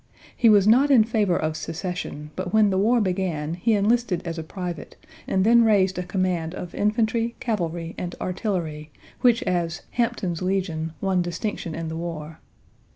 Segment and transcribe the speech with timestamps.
[0.35, 4.39] He was not in favor of secession, but when the war began he enlisted as
[4.39, 10.41] a private and then raised a command of infantry, cavalry, and artillery, which as "Hampton's
[10.41, 12.39] Legion" won distinction in the war.